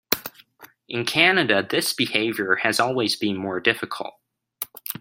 [0.89, 4.15] In Canada, this behaviour has always been more difficult.